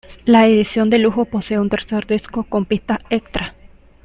La 0.25 0.47
edición 0.47 0.89
de 0.89 0.97
lujo 0.97 1.25
posee 1.25 1.59
un 1.59 1.69
tercer 1.69 2.07
disco 2.07 2.41
con 2.45 2.65
pistas 2.65 2.97
extras. 3.11 3.53